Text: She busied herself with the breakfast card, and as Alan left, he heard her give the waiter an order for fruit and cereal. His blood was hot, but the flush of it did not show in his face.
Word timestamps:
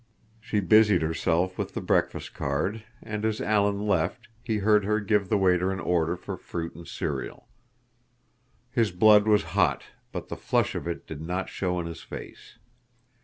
She 0.39 0.61
busied 0.61 1.03
herself 1.03 1.59
with 1.59 1.75
the 1.75 1.79
breakfast 1.79 2.33
card, 2.33 2.83
and 3.03 3.23
as 3.23 3.39
Alan 3.39 3.85
left, 3.85 4.29
he 4.43 4.57
heard 4.57 4.83
her 4.83 4.99
give 4.99 5.29
the 5.29 5.37
waiter 5.37 5.71
an 5.71 5.79
order 5.79 6.15
for 6.15 6.37
fruit 6.37 6.73
and 6.73 6.87
cereal. 6.87 7.47
His 8.71 8.89
blood 8.89 9.27
was 9.27 9.43
hot, 9.53 9.83
but 10.11 10.27
the 10.29 10.35
flush 10.37 10.73
of 10.73 10.87
it 10.87 11.05
did 11.05 11.21
not 11.21 11.49
show 11.49 11.79
in 11.79 11.85
his 11.85 12.01
face. 12.01 12.57